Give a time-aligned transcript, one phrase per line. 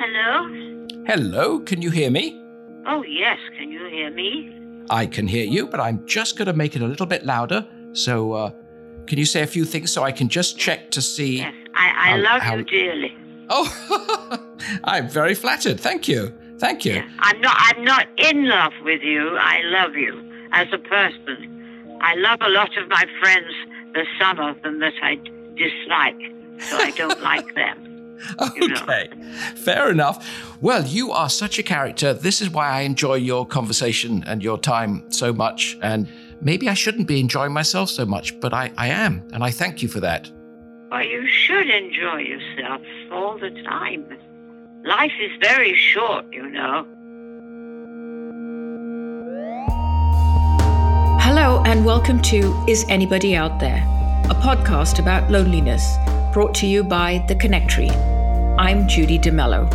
[0.00, 0.48] Hello?
[1.06, 2.40] Hello, can you hear me?
[2.86, 3.38] Oh, yes.
[3.58, 4.50] Can you hear me?
[4.88, 7.66] I can hear you, but I'm just going to make it a little bit louder.
[7.92, 8.50] So, uh,
[9.06, 11.38] can you say a few things so I can just check to see?
[11.38, 11.54] Yes.
[11.74, 13.16] I, I How- love how- you dearly.
[13.52, 14.38] Oh,
[14.84, 15.80] I'm very flattered.
[15.80, 16.32] Thank you.
[16.58, 16.94] Thank you.
[16.94, 17.10] Yes.
[17.18, 19.36] I'm not I'm not in love with you.
[19.38, 21.59] I love you as a person.
[22.00, 23.52] I love a lot of my friends.
[23.92, 25.16] There's some of them that I
[25.56, 26.20] dislike,
[26.60, 27.86] so I don't like them.
[28.56, 28.76] you know.
[28.82, 29.08] Okay,
[29.56, 30.26] fair enough.
[30.60, 32.12] Well, you are such a character.
[32.12, 35.78] This is why I enjoy your conversation and your time so much.
[35.82, 36.08] And
[36.40, 39.26] maybe I shouldn't be enjoying myself so much, but I, I am.
[39.32, 40.30] And I thank you for that.
[40.90, 44.04] Well, you should enjoy yourself all the time.
[44.84, 46.86] Life is very short, you know.
[51.42, 53.82] Hello, and welcome to Is Anybody Out There?
[54.28, 55.96] A podcast about loneliness
[56.34, 57.88] brought to you by The Connectory.
[58.58, 59.66] I'm Judy D'Mello.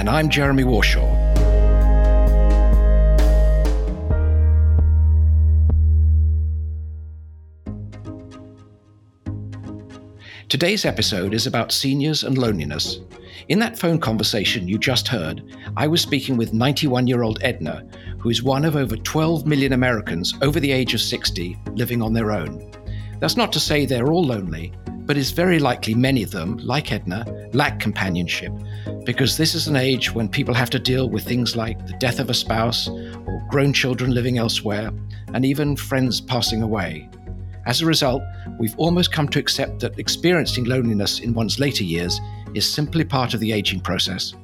[0.00, 1.06] And I'm Jeremy Warshaw.
[10.48, 12.98] Today's episode is about seniors and loneliness.
[13.48, 15.42] In that phone conversation you just heard,
[15.76, 17.84] I was speaking with 91 year old Edna,
[18.18, 22.12] who is one of over 12 million Americans over the age of 60 living on
[22.12, 22.70] their own.
[23.18, 26.92] That's not to say they're all lonely, but it's very likely many of them, like
[26.92, 28.52] Edna, lack companionship,
[29.04, 32.20] because this is an age when people have to deal with things like the death
[32.20, 34.92] of a spouse, or grown children living elsewhere,
[35.34, 37.08] and even friends passing away.
[37.66, 38.22] As a result,
[38.58, 42.20] we've almost come to accept that experiencing loneliness in one's later years
[42.54, 44.34] is simply part of the aging process.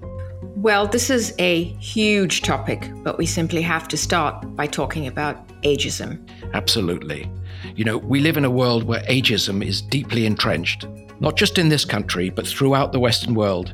[0.57, 5.47] Well, this is a huge topic, but we simply have to start by talking about
[5.63, 6.29] ageism.
[6.53, 7.31] Absolutely.
[7.77, 10.87] You know, we live in a world where ageism is deeply entrenched,
[11.21, 13.73] not just in this country, but throughout the Western world.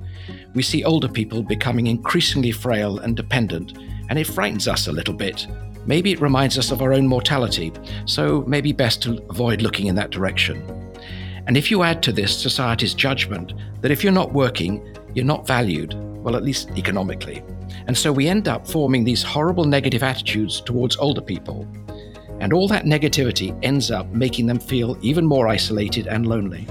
[0.55, 3.79] We see older people becoming increasingly frail and dependent,
[4.11, 5.47] and it frightens us a little bit.
[5.87, 7.73] Maybe it reminds us of our own mortality,
[8.05, 10.84] so maybe best to avoid looking in that direction.
[11.47, 15.47] And if you add to this society's judgment that if you're not working, you're not
[15.47, 17.43] valued, well, at least economically.
[17.87, 21.67] And so we end up forming these horrible negative attitudes towards older people.
[22.41, 26.67] And all that negativity ends up making them feel even more isolated and lonely.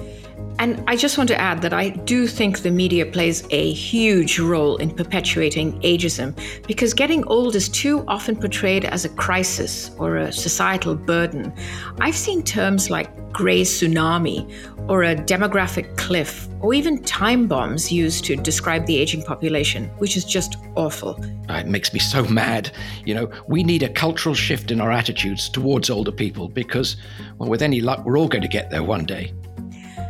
[0.63, 4.39] And I just want to add that I do think the media plays a huge
[4.39, 6.33] role in perpetuating ageism
[6.65, 11.51] because getting old is too often portrayed as a crisis or a societal burden.
[11.99, 14.49] I've seen terms like grey tsunami
[14.87, 20.15] or a demographic cliff or even time bombs used to describe the aging population, which
[20.15, 21.21] is just awful.
[21.49, 22.71] Uh, It makes me so mad.
[23.03, 26.95] You know, we need a cultural shift in our attitudes towards older people because,
[27.37, 29.33] well, with any luck, we're all going to get there one day.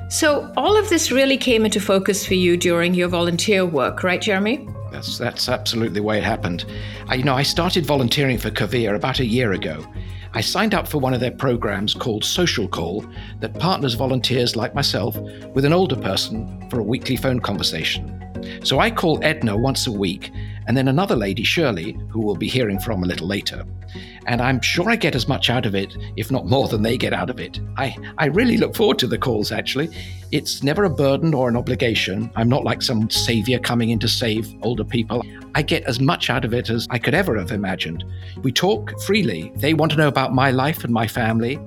[0.09, 4.22] So, all of this really came into focus for you during your volunteer work, right,
[4.22, 4.68] Jeremy?
[4.91, 6.66] That's that's absolutely the way it happened.
[7.08, 9.84] I, you know, I started volunteering for Covia about a year ago.
[10.36, 13.06] I signed up for one of their programs called Social Call
[13.40, 15.16] that partners volunteers like myself
[15.53, 18.19] with an older person for a weekly phone conversation.
[18.63, 20.31] So I call Edna once a week,
[20.68, 23.66] and then another lady, Shirley, who we'll be hearing from a little later.
[24.26, 26.98] And I'm sure I get as much out of it, if not more than they
[26.98, 27.59] get out of it.
[27.78, 29.90] I, I really look forward to the calls, actually.
[30.31, 32.31] It's never a burden or an obligation.
[32.36, 35.24] I'm not like some savior coming in to save older people.
[35.56, 38.04] I get as much out of it as I could ever have imagined.
[38.42, 39.52] We talk freely.
[39.56, 41.60] They want to know about my life and my family,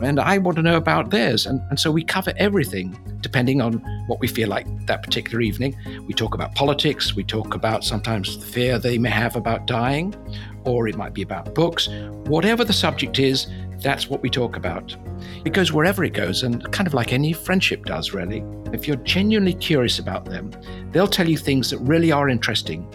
[0.00, 1.44] and I want to know about theirs.
[1.44, 3.74] And, and so we cover everything depending on
[4.06, 5.76] what we feel like that particular evening.
[6.06, 10.14] We talk about politics, we talk about sometimes the fear they may have about dying,
[10.64, 11.88] or it might be about books.
[12.26, 13.46] Whatever the subject is,
[13.78, 14.96] that's what we talk about.
[15.44, 18.42] It goes wherever it goes, and kind of like any friendship does, really.
[18.72, 20.50] If you're genuinely curious about them,
[20.90, 22.88] they'll tell you things that really are interesting.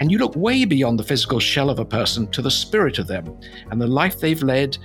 [0.00, 3.06] And you look way beyond the physical shell of a person to the spirit of
[3.06, 3.38] them
[3.70, 4.76] and the life they've led.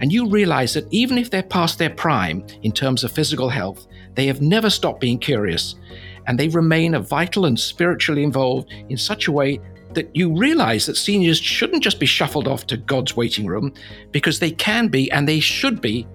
[0.00, 3.86] And you realize that even if they're past their prime in terms of physical health,
[4.14, 5.76] they have never stopped being curious.
[6.26, 9.60] And they remain vital and spiritually involved in such a way
[9.98, 13.74] that you realize that seniors shouldn't just be shuffled off to God's waiting room
[14.12, 16.06] because they can be and they should be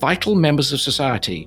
[0.00, 1.46] vital members of society.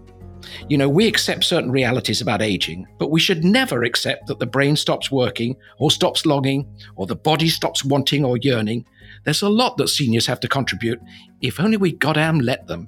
[0.69, 4.45] You know, we accept certain realities about aging, but we should never accept that the
[4.45, 8.85] brain stops working or stops longing or the body stops wanting or yearning.
[9.23, 11.01] There's a lot that seniors have to contribute
[11.41, 12.87] if only we goddamn let them.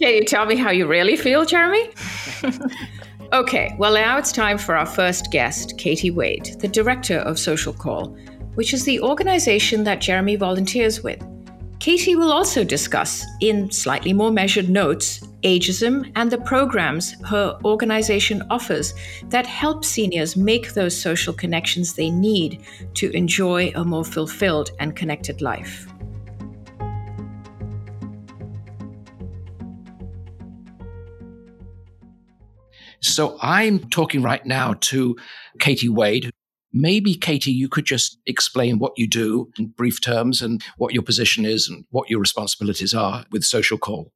[0.00, 1.90] Can you tell me how you really feel, Jeremy?
[3.34, 7.74] okay, well, now it's time for our first guest, Katie Wade, the director of Social
[7.74, 8.16] Call,
[8.58, 11.24] which is the organization that Jeremy volunteers with.
[11.78, 18.42] Katie will also discuss, in slightly more measured notes, ageism and the programs her organization
[18.50, 18.94] offers
[19.26, 22.60] that help seniors make those social connections they need
[22.94, 25.86] to enjoy a more fulfilled and connected life.
[32.98, 35.16] So I'm talking right now to
[35.60, 36.32] Katie Wade,
[36.72, 41.02] Maybe, Katie, you could just explain what you do in brief terms and what your
[41.02, 44.12] position is and what your responsibilities are with Social Call.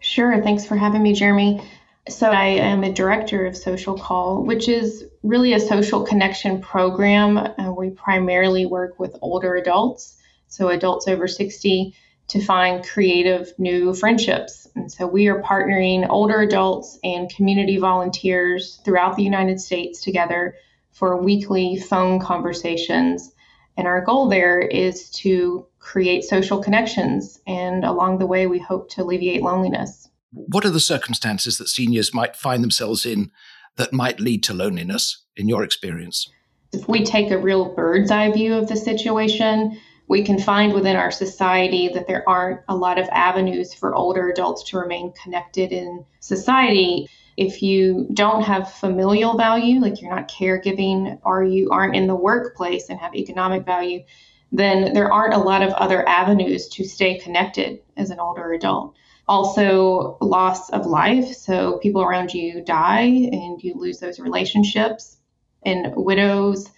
[0.00, 0.40] Sure.
[0.42, 1.62] Thanks for having me, Jeremy.
[2.08, 7.36] So, I am a director of Social Call, which is really a social connection program.
[7.36, 11.94] Uh, we primarily work with older adults, so adults over 60,
[12.28, 14.68] to find creative new friendships.
[14.76, 20.54] And so, we are partnering older adults and community volunteers throughout the United States together
[20.96, 23.30] for weekly phone conversations.
[23.76, 27.38] And our goal there is to create social connections.
[27.46, 30.08] And along the way, we hope to alleviate loneliness.
[30.32, 33.30] What are the circumstances that seniors might find themselves in
[33.76, 36.30] that might lead to loneliness, in your experience?
[36.72, 39.78] If we take a real bird's eye view of the situation,
[40.08, 44.30] we can find within our society that there aren't a lot of avenues for older
[44.30, 47.10] adults to remain connected in society.
[47.36, 52.14] If you don't have familial value, like you're not caregiving or you aren't in the
[52.14, 54.04] workplace and have economic value,
[54.52, 58.94] then there aren't a lot of other avenues to stay connected as an older adult.
[59.28, 61.34] Also, loss of life.
[61.34, 65.18] So people around you die and you lose those relationships.
[65.64, 66.70] And widows,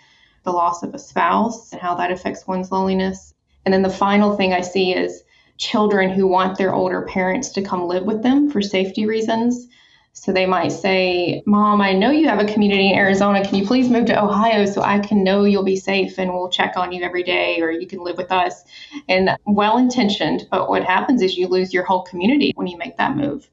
[0.45, 3.35] the loss of a spouse and how that affects one's loneliness.
[3.65, 5.23] And then the final thing I see is
[5.59, 9.69] children who want their older parents to come live with them for safety reasons.
[10.13, 13.45] So they might say, Mom, I know you have a community in Arizona.
[13.45, 16.51] Can you please move to Ohio so I can know you'll be safe and we'll
[16.51, 18.65] check on you every day or you can live with us?
[19.09, 22.97] And well intentioned, but what happens is you lose your whole community when you make
[22.97, 23.49] that move.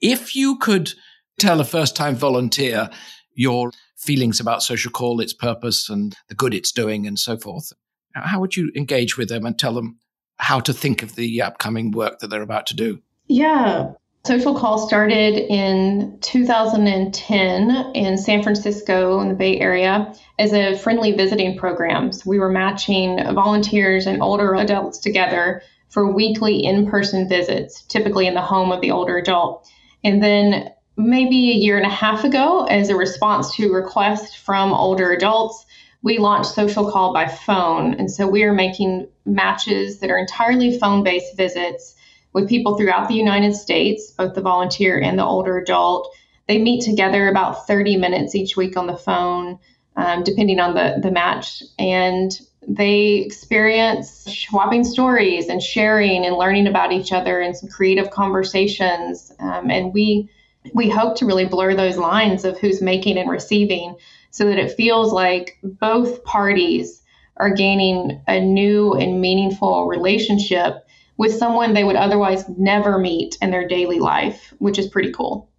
[0.00, 0.92] If you could
[1.38, 2.90] tell a first time volunteer
[3.34, 7.72] your feelings about social call, its purpose, and the good it's doing, and so forth,
[8.14, 9.98] how would you engage with them and tell them
[10.36, 13.00] how to think of the upcoming work that they're about to do?
[13.26, 13.92] Yeah,
[14.28, 21.12] Social Call started in 2010 in San Francisco in the Bay Area as a friendly
[21.12, 22.12] visiting program.
[22.12, 28.26] So we were matching volunteers and older adults together for weekly in person visits, typically
[28.26, 29.66] in the home of the older adult.
[30.04, 34.74] And then maybe a year and a half ago, as a response to requests from
[34.74, 35.64] older adults,
[36.02, 37.94] we launched Social Call by phone.
[37.94, 41.94] And so we are making matches that are entirely phone based visits
[42.38, 46.14] with people throughout the United States, both the volunteer and the older adult.
[46.46, 49.58] They meet together about 30 minutes each week on the phone,
[49.96, 51.62] um, depending on the, the match.
[51.78, 52.30] And
[52.66, 59.32] they experience swapping stories and sharing and learning about each other and some creative conversations.
[59.40, 60.30] Um, and we
[60.74, 63.96] we hope to really blur those lines of who's making and receiving
[64.30, 67.00] so that it feels like both parties
[67.38, 70.84] are gaining a new and meaningful relationship
[71.18, 75.50] with someone they would otherwise never meet in their daily life, which is pretty cool.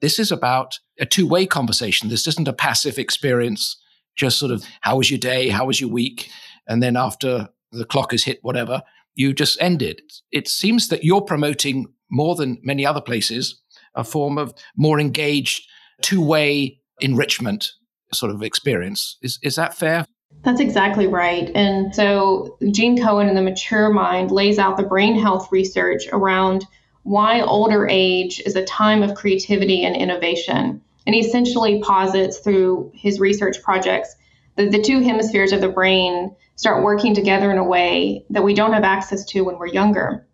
[0.00, 2.08] This is about a two way conversation.
[2.08, 3.80] This isn't a passive experience,
[4.16, 5.48] just sort of, how was your day?
[5.48, 6.30] How was your week?
[6.66, 8.82] And then after the clock has hit, whatever,
[9.14, 10.00] you just end it.
[10.32, 13.60] It seems that you're promoting more than many other places
[13.94, 15.68] a form of more engaged,
[16.02, 17.72] two way enrichment
[18.12, 19.18] sort of experience.
[19.22, 20.06] Is, is that fair?
[20.42, 21.50] That's exactly right.
[21.54, 26.66] And so Gene Cohen in The Mature Mind lays out the brain health research around
[27.02, 30.82] why older age is a time of creativity and innovation.
[31.06, 34.16] And he essentially posits through his research projects
[34.56, 38.54] that the two hemispheres of the brain start working together in a way that we
[38.54, 40.26] don't have access to when we're younger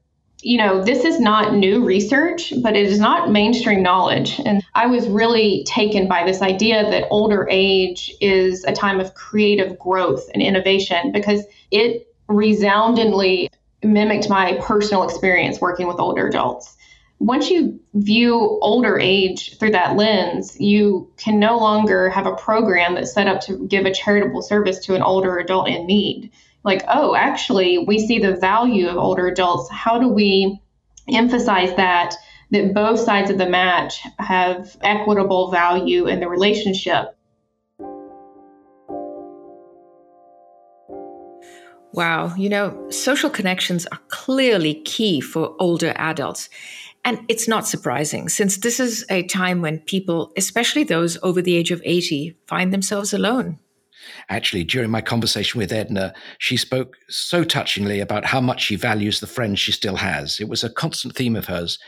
[0.42, 4.40] you know, this is not new research, but it is not mainstream knowledge.
[4.44, 9.14] And I was really taken by this idea that older age is a time of
[9.14, 13.50] creative growth and innovation because it resoundingly
[13.82, 16.76] mimicked my personal experience working with older adults.
[17.18, 22.94] Once you view older age through that lens, you can no longer have a program
[22.94, 26.30] that's set up to give a charitable service to an older adult in need
[26.64, 29.70] like, oh, actually, we see the value of older adults.
[29.70, 30.60] How do we
[31.12, 32.14] emphasize that?
[32.52, 37.16] That both sides of the match have equitable value in the relationship.
[41.92, 46.48] Wow, you know, social connections are clearly key for older adults.
[47.04, 51.56] And it's not surprising, since this is a time when people, especially those over the
[51.56, 53.58] age of 80, find themselves alone.
[54.28, 59.20] Actually, during my conversation with Edna, she spoke so touchingly about how much she values
[59.20, 60.40] the friends she still has.
[60.40, 61.78] It was a constant theme of hers.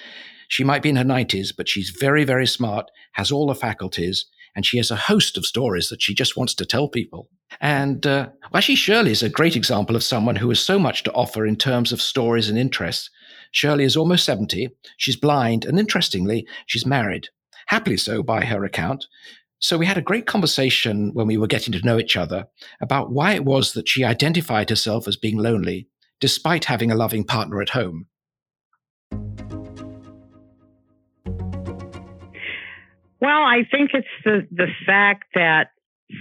[0.49, 4.26] She might be in her 90s, but she's very, very smart, has all the faculties,
[4.54, 7.28] and she has a host of stories that she just wants to tell people.
[7.61, 11.12] And uh, actually, Shirley is a great example of someone who has so much to
[11.12, 13.11] offer in terms of stories and interests.
[13.50, 17.28] Shirley is almost 70, she's blind, and interestingly, she's married.
[17.66, 19.07] Happily so by her account.
[19.62, 22.47] So we had a great conversation when we were getting to know each other
[22.81, 25.87] about why it was that she identified herself as being lonely,
[26.19, 28.09] despite having a loving partner at home.
[33.21, 35.71] Well, I think it's the, the fact that,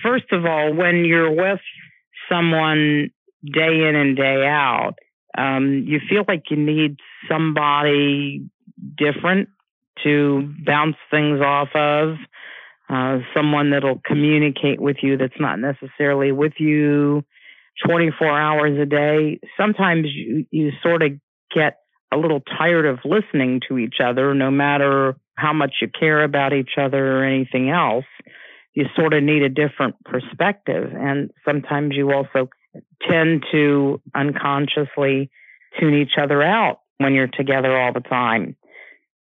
[0.03, 1.61] first of all, when you're with
[2.31, 3.09] someone
[3.43, 4.99] day in and day out,
[5.35, 8.47] um, you feel like you need somebody
[8.95, 9.49] different
[10.03, 12.17] to bounce things off of,
[12.91, 17.23] uh, someone that'll communicate with you that's not necessarily with you
[17.87, 19.39] 24 hours a day.
[19.57, 21.11] Sometimes you, you sort of
[21.55, 21.77] get
[22.11, 26.53] a little tired of listening to each other, no matter how much you care about
[26.53, 28.05] each other or anything else,
[28.73, 30.91] you sort of need a different perspective.
[30.93, 32.49] And sometimes you also
[33.09, 35.29] tend to unconsciously
[35.79, 38.57] tune each other out when you're together all the time.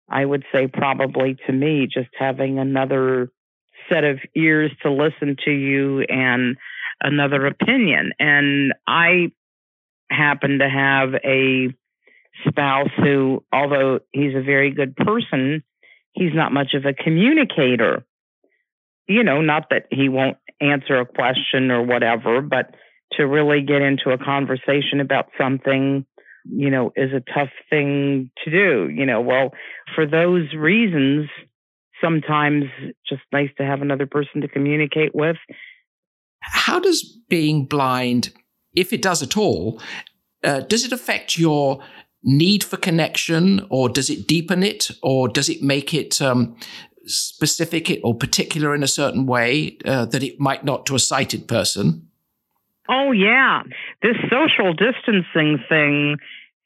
[0.09, 3.29] I would say probably to me, just having another
[3.91, 6.57] set of ears to listen to you and
[7.01, 8.11] another opinion.
[8.19, 9.31] And I
[10.09, 11.73] happen to have a
[12.47, 15.63] spouse who, although he's a very good person,
[16.13, 18.05] he's not much of a communicator.
[19.07, 22.75] You know, not that he won't answer a question or whatever, but
[23.13, 26.05] to really get into a conversation about something,
[26.45, 28.89] you know, is a tough thing to do.
[28.93, 29.51] You know, well,
[29.95, 31.29] for those reasons,
[32.01, 32.65] sometimes
[33.07, 35.37] just nice to have another person to communicate with.
[36.41, 38.33] How does being blind,
[38.75, 39.81] if it does at all,
[40.43, 41.83] uh, does it affect your
[42.23, 46.55] need for connection, or does it deepen it, or does it make it um,
[47.05, 51.47] specific or particular in a certain way uh, that it might not to a sighted
[51.47, 52.07] person?
[52.89, 53.63] Oh, yeah.
[54.01, 56.17] This social distancing thing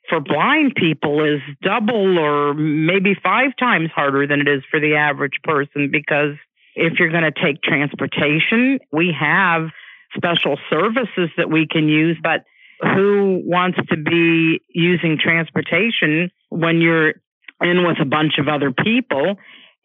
[0.09, 4.95] for blind people is double or maybe five times harder than it is for the
[4.95, 6.35] average person because
[6.75, 9.69] if you're going to take transportation, we have
[10.15, 12.43] special services that we can use, but
[12.81, 17.13] who wants to be using transportation when you're
[17.61, 19.35] in with a bunch of other people?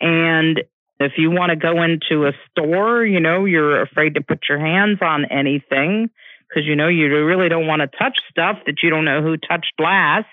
[0.00, 0.61] And
[0.99, 4.59] if you want to go into a store, you know, you're afraid to put your
[4.59, 6.11] hands on anything
[6.50, 9.37] because, you know, you really don't want to touch stuff that you don't know who
[9.37, 10.26] touched last.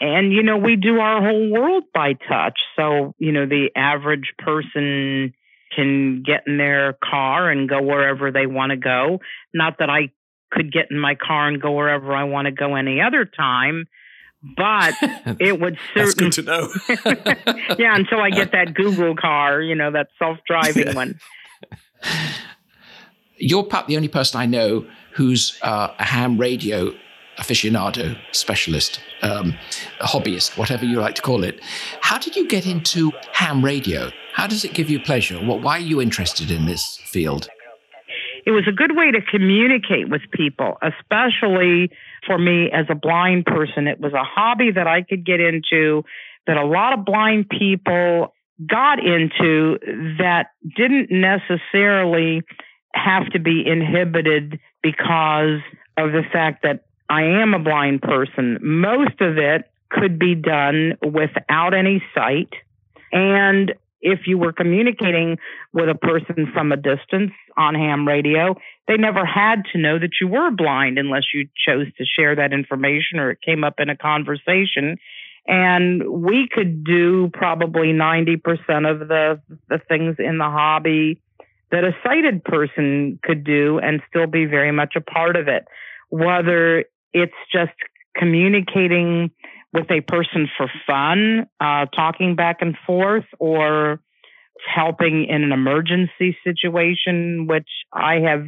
[0.00, 2.58] And, you know, we do our whole world by touch.
[2.76, 5.34] So, you know, the average person
[5.74, 9.20] can get in their car and go wherever they want to go.
[9.52, 10.12] Not that I
[10.52, 13.86] could get in my car and go wherever I want to go any other time.
[14.56, 14.94] But
[15.40, 16.30] it would certainly.
[16.30, 16.68] Good to know.
[17.78, 21.18] yeah, until I get that Google car, you know, that self driving one.
[23.36, 24.86] You're the only person I know
[25.18, 26.92] who's uh, a ham radio
[27.38, 29.54] aficionado, specialist, um,
[30.00, 31.60] hobbyist, whatever you like to call it.
[32.00, 34.10] How did you get into ham radio?
[34.34, 35.38] How does it give you pleasure?
[35.44, 37.48] What, why are you interested in this field?
[38.46, 41.90] it was a good way to communicate with people, especially
[42.26, 43.86] for me as a blind person.
[43.86, 46.02] It was a hobby that I could get into
[46.46, 48.32] that a lot of blind people
[48.66, 49.78] got into
[50.18, 50.46] that
[50.76, 52.42] didn't necessarily
[52.94, 55.60] have to be inhibited because
[55.96, 58.58] of the fact that I am a blind person.
[58.60, 62.52] Most of it could be done without any sight.
[63.12, 65.38] And if you were communicating
[65.72, 68.54] with a person from a distance on ham radio,
[68.86, 72.52] they never had to know that you were blind unless you chose to share that
[72.52, 74.98] information or it came up in a conversation.
[75.46, 78.38] And we could do probably 90%
[78.88, 81.20] of the, the things in the hobby
[81.70, 85.66] that a sighted person could do and still be very much a part of it.
[86.10, 87.72] Whether it's just
[88.16, 89.30] communicating
[89.72, 94.00] with a person for fun, uh, talking back and forth, or
[94.74, 98.46] helping in an emergency situation, which I have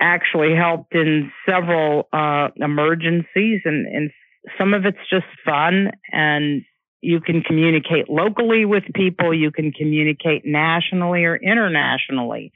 [0.00, 4.10] actually helped in several uh, emergencies, and, and
[4.58, 6.62] some of it's just fun and
[7.00, 12.52] you can communicate locally with people, you can communicate nationally or internationally.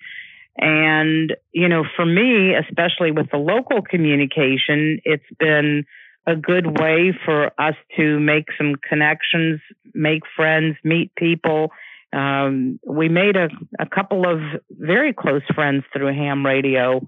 [0.58, 5.84] And, you know, for me, especially with the local communication, it's been
[6.26, 9.60] a good way for us to make some connections,
[9.94, 11.72] make friends, meet people.
[12.12, 17.06] Um, we made a, a couple of very close friends through ham radio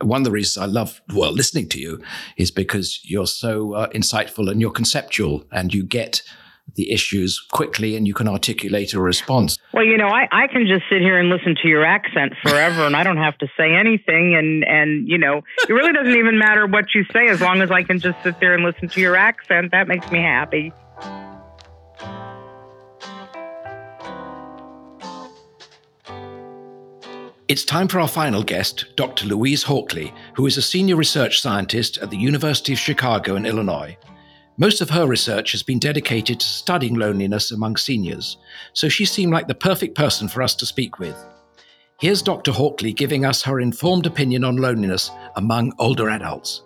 [0.00, 2.02] one of the reasons I love well listening to you
[2.36, 6.22] is because you're so uh, insightful and you're conceptual and you get
[6.74, 9.58] the issues quickly and you can articulate a response.
[9.74, 12.86] Well, you know, I, I can just sit here and listen to your accent forever
[12.86, 16.38] and I don't have to say anything and and you know, it really doesn't even
[16.38, 19.00] matter what you say as long as I can just sit there and listen to
[19.00, 19.72] your accent.
[19.72, 20.72] That makes me happy.
[27.52, 29.26] It's time for our final guest, Dr.
[29.26, 33.94] Louise Hawkley, who is a senior research scientist at the University of Chicago in Illinois.
[34.56, 38.38] Most of her research has been dedicated to studying loneliness among seniors,
[38.72, 41.14] so she seemed like the perfect person for us to speak with.
[42.00, 42.52] Here's Dr.
[42.52, 46.62] Hawkley giving us her informed opinion on loneliness among older adults.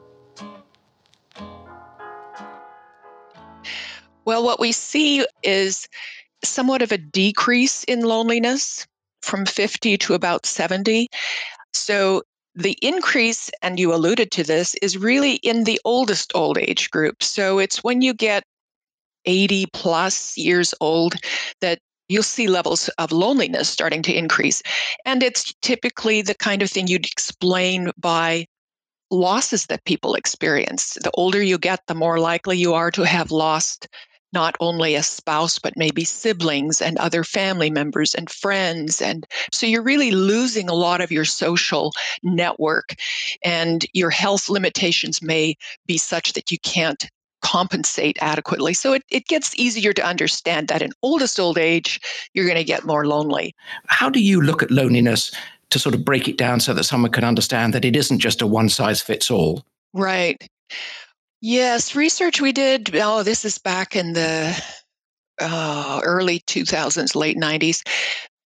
[4.25, 5.89] Well, what we see is
[6.45, 8.87] somewhat of a decrease in loneliness
[9.27, 11.09] from 50 to about 70.
[11.73, 12.23] So
[12.55, 17.23] the increase, and you alluded to this, is really in the oldest old age group.
[17.23, 18.45] So it's when you get
[19.27, 21.17] 80 plus years old
[21.61, 24.63] that you'll see levels of loneliness starting to increase.
[25.05, 28.47] And it's typically the kind of thing you'd explain by
[29.11, 30.97] losses that people experience.
[31.03, 33.89] The older you get, the more likely you are to have lost
[34.37, 39.01] not only a spouse, but maybe siblings and other family members and friends.
[39.01, 42.97] And so you're really losing a lot of your social network,
[43.43, 47.09] and your health limitations may be such that you can't
[47.41, 48.75] compensate adequately.
[48.75, 51.99] So it, it gets easier to understand that in oldest old age,
[52.35, 53.55] you're going to get more lonely.
[53.87, 55.33] How do you look at loneliness
[55.71, 58.43] to sort of break it down so that someone can understand that it isn't just
[58.43, 59.65] a one size fits all?
[59.95, 60.47] Right.
[61.41, 62.95] Yes, research we did.
[62.95, 64.61] Oh, this is back in the
[65.41, 67.83] uh, early 2000s, late 90s.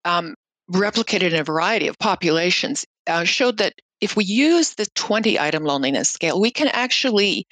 [0.06, 0.36] Um,
[0.72, 5.64] replicated in a variety of populations uh, showed that if we use the 20 item
[5.64, 7.46] loneliness scale, we can actually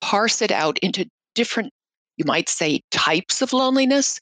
[0.00, 1.72] parse it out into different,
[2.16, 4.18] you might say, types of loneliness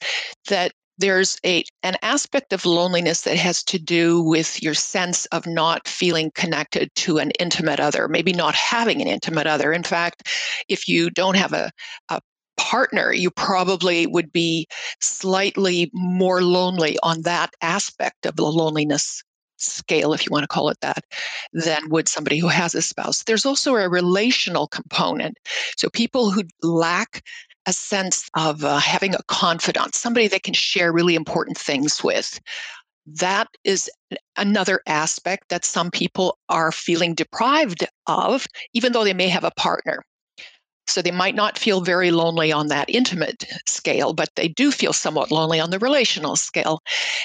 [0.47, 5.47] that there's a an aspect of loneliness that has to do with your sense of
[5.47, 10.27] not feeling connected to an intimate other maybe not having an intimate other in fact
[10.69, 11.71] if you don't have a,
[12.09, 12.21] a
[12.57, 14.67] partner you probably would be
[14.99, 19.23] slightly more lonely on that aspect of the loneliness
[19.61, 21.05] scale, if you want to call it that,
[21.53, 23.23] than would somebody who has a spouse.
[23.23, 25.37] There's also a relational component.
[25.77, 27.23] So people who lack
[27.65, 32.39] a sense of uh, having a confidant, somebody that can share really important things with.
[33.05, 33.89] That is
[34.35, 39.51] another aspect that some people are feeling deprived of, even though they may have a
[39.51, 40.03] partner.
[40.87, 44.93] So they might not feel very lonely on that intimate scale, but they do feel
[44.93, 46.81] somewhat lonely on the relational scale.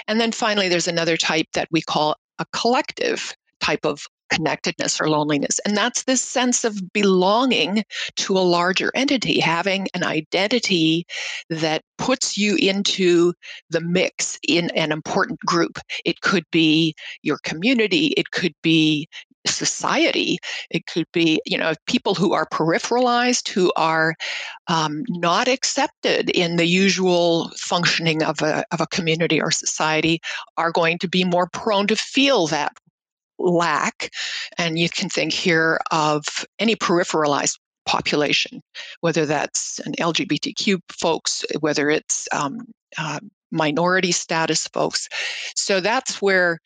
[0.06, 5.08] And then finally, there's another type that we call a collective type of connectedness or
[5.08, 5.58] loneliness.
[5.64, 7.84] And that's this sense of belonging
[8.16, 11.06] to a larger entity, having an identity
[11.50, 13.32] that puts you into
[13.70, 15.78] the mix in an important group.
[16.04, 19.08] It could be your community, it could be
[19.46, 20.38] society
[20.70, 24.14] it could be you know people who are peripheralized who are
[24.68, 30.20] um, not accepted in the usual functioning of a, of a community or society
[30.56, 32.72] are going to be more prone to feel that
[33.38, 34.10] lack.
[34.58, 36.24] And you can think here of
[36.58, 38.62] any peripheralized population,
[39.00, 42.66] whether that's an LGBTQ folks, whether it's um,
[42.98, 43.20] uh,
[43.50, 45.08] minority status folks.
[45.54, 46.58] So that's where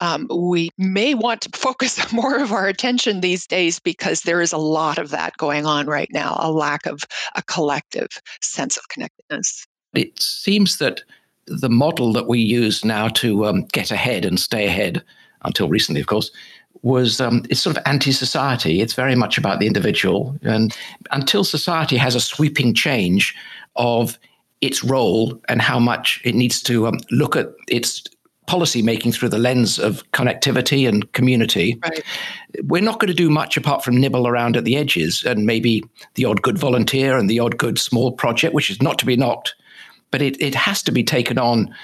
[0.00, 4.52] um, we may want to focus more of our attention these days because there is
[4.52, 7.02] a lot of that going on right now, a lack of
[7.36, 8.08] a collective
[8.40, 9.66] sense of connectedness.
[9.94, 11.02] It seems that
[11.46, 15.02] the model that we use now to um, get ahead and stay ahead
[15.44, 16.30] until recently, of course,
[16.82, 18.80] was um, it's sort of anti-society.
[18.80, 20.76] It's very much about the individual, and
[21.10, 23.34] until society has a sweeping change
[23.76, 24.18] of
[24.60, 28.04] its role and how much it needs to um, look at its
[28.46, 32.02] policy making through the lens of connectivity and community, right.
[32.64, 35.82] we're not going to do much apart from nibble around at the edges and maybe
[36.14, 39.16] the odd good volunteer and the odd good small project, which is not to be
[39.16, 39.54] knocked,
[40.10, 41.74] but it, it has to be taken on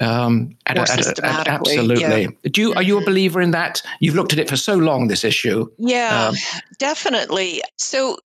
[0.00, 1.28] um, at More a, systematically.
[1.28, 2.22] At, absolutely.
[2.22, 2.50] Yeah.
[2.50, 3.82] Do you are you a believer in that?
[4.00, 5.08] You've looked at it for so long.
[5.08, 5.66] This issue.
[5.78, 6.34] Yeah, um,
[6.78, 7.62] definitely.
[7.76, 8.18] So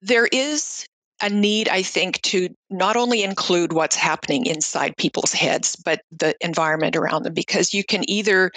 [0.00, 0.86] there is
[1.22, 6.34] a need, I think, to not only include what's happening inside people's heads, but the
[6.40, 8.50] environment around them, because you can either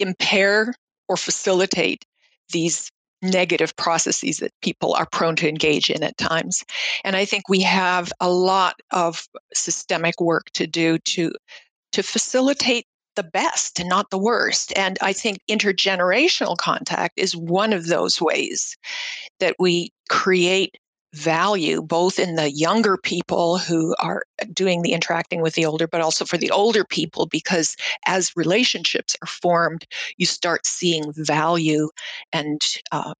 [0.00, 0.74] impair
[1.08, 2.04] or facilitate
[2.52, 2.90] these
[3.22, 6.64] negative processes that people are prone to engage in at times.
[7.04, 11.32] And I think we have a lot of systemic work to do to
[11.92, 14.72] to facilitate the best and not the worst.
[14.76, 18.76] And I think intergenerational contact is one of those ways
[19.40, 20.76] that we create
[21.12, 24.22] value both in the younger people who are
[24.52, 27.76] doing the interacting with the older but also for the older people because
[28.06, 29.84] as relationships are formed
[30.18, 31.88] you start seeing value
[32.32, 32.60] and
[32.92, 33.12] uh,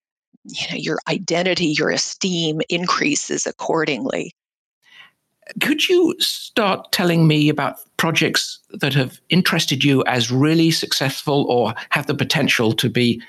[0.45, 4.31] you know your identity your esteem increases accordingly
[5.59, 11.73] could you start telling me about projects that have interested you as really successful or
[11.89, 13.21] have the potential to be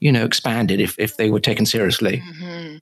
[0.00, 2.76] you know expanded if, if they were taken seriously mm-hmm.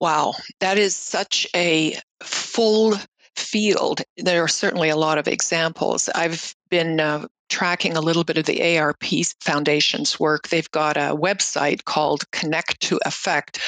[0.00, 2.94] wow that is such a full
[3.36, 8.38] field there are certainly a lot of examples i've been uh, tracking a little bit
[8.38, 10.48] of the AARP Foundation's work.
[10.48, 13.60] They've got a website called Connect2Affect.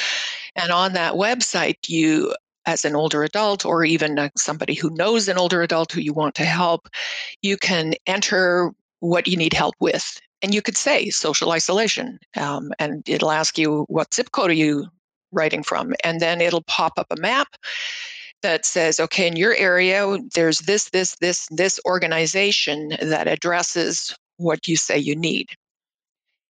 [0.57, 2.35] And on that website, you,
[2.67, 6.35] as an older adult, or even somebody who knows an older adult who you want
[6.35, 6.89] to help,
[7.41, 10.21] you can enter what you need help with.
[10.43, 14.55] And you could say social isolation, um, and it'll ask you what zip code are
[14.55, 14.87] you
[15.33, 17.49] writing from, and then it'll pop up a map
[18.43, 24.69] that says, okay, in your area, there's this, this, this, this organization that addresses what
[24.69, 25.49] you say you need.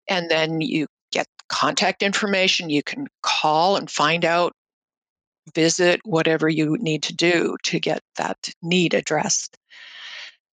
[0.10, 2.70] And then you get contact information.
[2.70, 4.54] You can call and find out,
[5.54, 9.58] visit whatever you need to do to get that need addressed.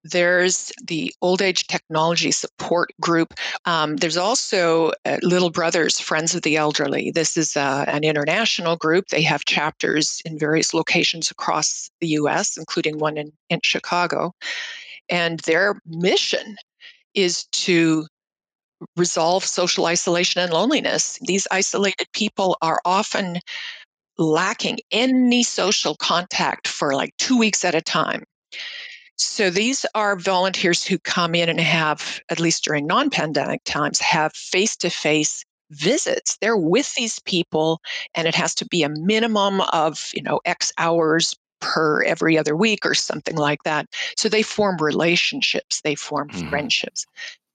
[0.03, 3.35] There's the Old Age Technology Support Group.
[3.67, 7.11] Um, there's also uh, Little Brothers Friends of the Elderly.
[7.11, 9.09] This is uh, an international group.
[9.09, 14.33] They have chapters in various locations across the US, including one in, in Chicago.
[15.11, 16.57] And their mission
[17.15, 18.07] is to
[18.97, 21.19] resolve social isolation and loneliness.
[21.23, 23.41] These isolated people are often
[24.21, 28.25] lacking any social contact for like two weeks at a time.
[29.17, 34.01] So these are volunteers who come in and have, at least during non pandemic times,
[34.01, 36.39] have face to face visits.
[36.41, 37.81] They're with these people,
[38.15, 42.57] and it has to be a minimum of, you know, X hours per every other
[42.57, 43.87] week or something like that.
[44.17, 46.49] So they form relationships, they form mm.
[46.49, 47.05] friendships.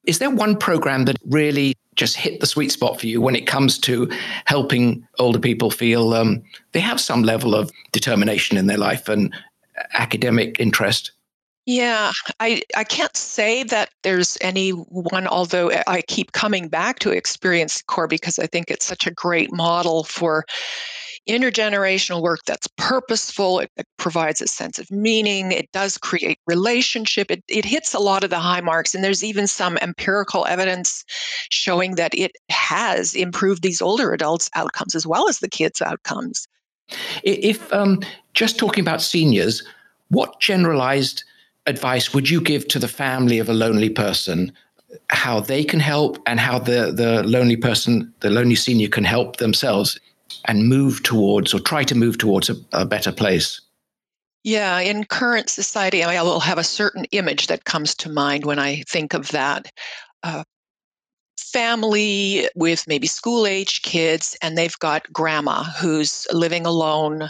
[0.07, 3.47] Is there one program that really just hit the sweet spot for you when it
[3.47, 4.09] comes to
[4.45, 9.33] helping older people feel um, they have some level of determination in their life and
[9.93, 11.11] academic interest?
[11.65, 17.09] Yeah, I, I can't say that there's any one, although I keep coming back to
[17.09, 20.45] Experience Corps because I think it's such a great model for
[21.27, 23.59] intergenerational work that's purposeful.
[23.59, 25.51] It, it, provides a sense of meaning.
[25.51, 27.31] It does create relationship.
[27.31, 28.93] It, it hits a lot of the high marks.
[28.93, 31.03] And there's even some empirical evidence
[31.49, 36.47] showing that it has improved these older adults' outcomes as well as the kids' outcomes.
[37.23, 38.01] If um,
[38.35, 39.63] just talking about seniors,
[40.09, 41.23] what generalized
[41.65, 44.51] advice would you give to the family of a lonely person
[45.09, 49.37] how they can help and how the, the lonely person, the lonely senior can help
[49.37, 49.99] themselves
[50.45, 53.61] and move towards or try to move towards a, a better place?
[54.43, 58.59] Yeah, in current society, I will have a certain image that comes to mind when
[58.59, 59.71] I think of that.
[60.23, 60.43] Uh,
[61.37, 67.29] family with maybe school age kids, and they've got grandma who's living alone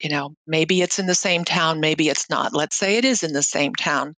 [0.00, 2.54] you know, maybe it's in the same town, maybe it's not.
[2.54, 4.14] Let's say it is in the same town,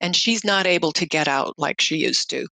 [0.00, 2.46] and she's not able to get out like she used to.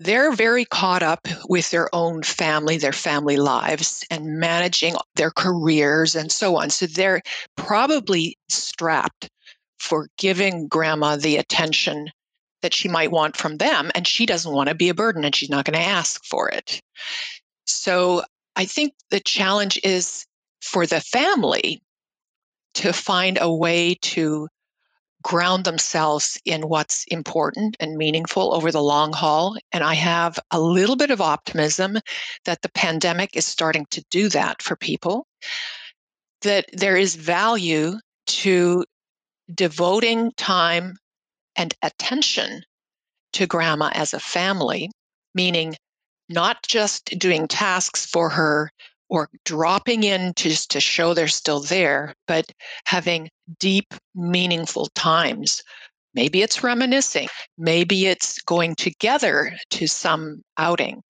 [0.00, 6.14] They're very caught up with their own family, their family lives, and managing their careers
[6.14, 6.70] and so on.
[6.70, 7.22] So they're
[7.56, 9.30] probably strapped
[9.78, 12.10] for giving grandma the attention
[12.62, 15.34] that she might want from them, and she doesn't want to be a burden and
[15.34, 16.80] she's not going to ask for it.
[17.66, 18.22] So
[18.56, 20.24] I think the challenge is
[20.60, 21.82] for the family
[22.74, 24.48] to find a way to
[25.24, 29.56] ground themselves in what's important and meaningful over the long haul.
[29.72, 31.98] And I have a little bit of optimism
[32.44, 35.26] that the pandemic is starting to do that for people,
[36.42, 38.84] that there is value to
[39.52, 40.96] devoting time
[41.56, 42.62] and attention
[43.32, 44.90] to grandma as a family,
[45.34, 45.74] meaning
[46.28, 48.70] not just doing tasks for her
[49.08, 52.50] or dropping in just to show they're still there, but
[52.86, 55.62] having deep, meaningful times.
[56.14, 61.02] Maybe it's reminiscing, maybe it's going together to some outing.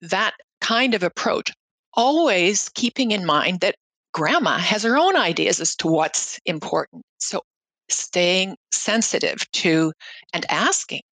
[0.00, 1.52] That kind of approach,
[1.94, 3.74] always keeping in mind that
[4.12, 7.02] grandma has her own ideas as to what's important.
[7.18, 7.42] So
[7.90, 9.92] staying sensitive to
[10.32, 11.02] and asking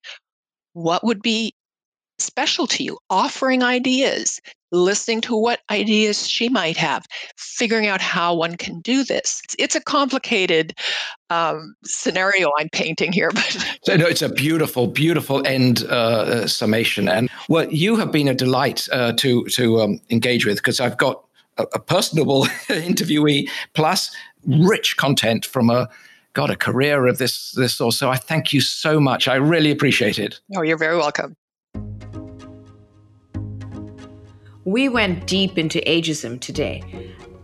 [0.72, 1.52] what would be
[2.18, 8.34] special to you, offering ideas, listening to what ideas she might have, figuring out how
[8.34, 9.42] one can do this.
[9.58, 10.74] It's a complicated
[11.30, 17.08] um, scenario I'm painting here, but so, no, it's a beautiful, beautiful end uh, summation.
[17.08, 20.96] And well, you have been a delight uh, to to um, engage with because I've
[20.96, 21.24] got
[21.56, 24.14] a, a personable interviewee plus
[24.46, 25.88] rich content from a
[26.34, 27.94] got a career of this this sort.
[27.94, 29.28] So I thank you so much.
[29.28, 30.40] I really appreciate it.
[30.56, 31.36] Oh, you're very welcome.
[34.68, 36.82] We went deep into ageism today,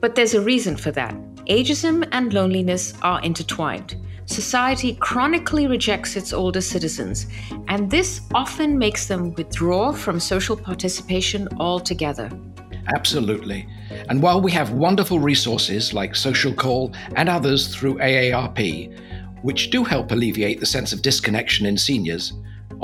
[0.03, 1.15] but there's a reason for that.
[1.47, 3.97] Ageism and loneliness are intertwined.
[4.27, 7.27] Society chronically rejects its older citizens,
[7.69, 12.31] and this often makes them withdraw from social participation altogether.
[12.95, 13.67] Absolutely.
[14.11, 18.95] And while we have wonderful resources like Social Call and others through AARP,
[19.41, 22.35] which do help alleviate the sense of disconnection in seniors,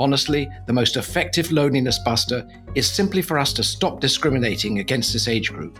[0.01, 5.27] Honestly, the most effective loneliness buster is simply for us to stop discriminating against this
[5.27, 5.79] age group.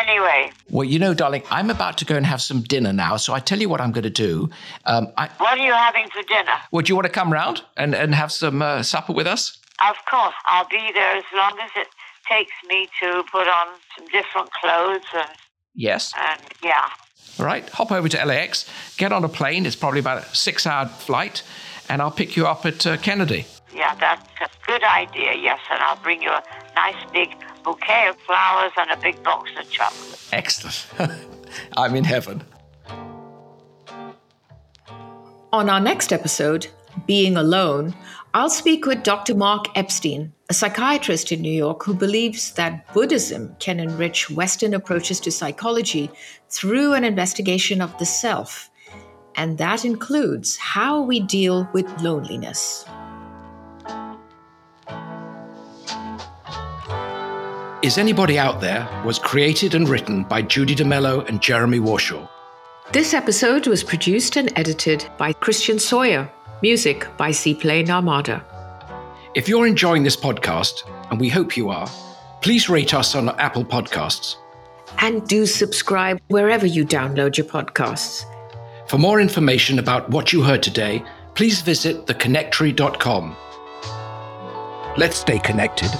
[0.00, 0.50] Anyway.
[0.70, 3.38] Well, you know, darling, I'm about to go and have some dinner now, so I
[3.38, 4.50] tell you what I'm going to do.
[4.86, 6.56] Um, I, what are you having for dinner?
[6.72, 9.56] Would you want to come round and, and have some uh, supper with us?
[9.88, 10.34] Of course.
[10.46, 11.86] I'll be there as long as it
[12.28, 15.30] takes me to put on some different clothes and.
[15.76, 16.12] Yes.
[16.18, 16.88] And yeah.
[17.38, 19.64] All right, hop over to LAX, get on a plane.
[19.64, 21.42] It's probably about a six hour flight,
[21.88, 23.46] and I'll pick you up at uh, Kennedy.
[23.74, 25.60] Yeah, that's a good idea, yes.
[25.70, 26.42] And I'll bring you a
[26.74, 27.28] nice big
[27.62, 30.20] bouquet of flowers and a big box of chocolate.
[30.32, 30.86] Excellent.
[31.76, 32.42] I'm in heaven.
[35.52, 36.66] On our next episode,
[37.06, 37.94] Being Alone,
[38.34, 39.34] I'll speak with Dr.
[39.34, 45.18] Mark Epstein, a psychiatrist in New York who believes that Buddhism can enrich Western approaches
[45.20, 46.10] to psychology
[46.50, 48.70] through an investigation of the self.
[49.34, 52.84] And that includes how we deal with loneliness.
[57.80, 62.28] Is Anybody Out There was created and written by Judy D'Mello and Jeremy Warshaw.
[62.92, 66.30] This episode was produced and edited by Christian Sawyer.
[66.60, 68.44] Music by Seaplane Armada.
[69.34, 71.88] If you're enjoying this podcast, and we hope you are,
[72.40, 74.36] please rate us on Apple Podcasts.
[74.98, 78.24] And do subscribe wherever you download your podcasts.
[78.88, 83.36] For more information about what you heard today, please visit theconnectory.com.
[84.96, 85.90] Let's stay connected.